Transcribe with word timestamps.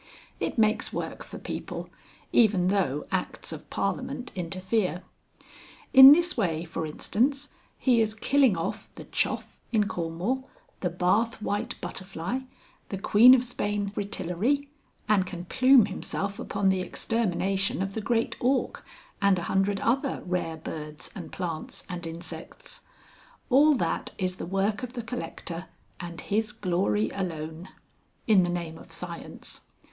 It 0.39 0.57
makes 0.57 0.91
work 0.91 1.23
for 1.23 1.37
people, 1.37 1.87
even 2.33 2.69
though 2.69 3.05
Acts 3.11 3.51
of 3.53 3.69
Parliament 3.69 4.31
interfere. 4.33 5.03
In 5.93 6.11
this 6.11 6.35
way, 6.35 6.65
for 6.65 6.87
instance, 6.87 7.49
he 7.77 8.01
is 8.01 8.15
killing 8.15 8.57
off 8.57 8.89
the 8.95 9.03
chough 9.11 9.59
in 9.71 9.87
Cornwall, 9.87 10.49
the 10.79 10.89
Bath 10.89 11.39
white 11.39 11.79
butterfly, 11.81 12.39
the 12.89 12.97
Queen 12.97 13.35
of 13.35 13.43
Spain 13.43 13.89
Fritillary; 13.89 14.69
and 15.07 15.27
can 15.27 15.45
plume 15.45 15.85
himself 15.85 16.39
upon 16.39 16.69
the 16.69 16.81
extermination 16.81 17.79
of 17.83 17.93
the 17.93 18.01
Great 18.01 18.35
Auk, 18.39 18.83
and 19.21 19.37
a 19.37 19.43
hundred 19.43 19.79
other 19.81 20.23
rare 20.25 20.57
birds 20.57 21.11
and 21.13 21.31
plants 21.31 21.83
and 21.87 22.07
insects. 22.07 22.79
All 23.51 23.75
that 23.75 24.13
is 24.17 24.37
the 24.37 24.47
work 24.47 24.81
of 24.81 24.93
the 24.93 25.03
collector 25.03 25.67
and 25.99 26.21
his 26.21 26.51
glory 26.53 27.11
alone. 27.11 27.69
In 28.25 28.41
the 28.41 28.49
name 28.49 28.79
of 28.79 28.91
Science. 28.91 29.65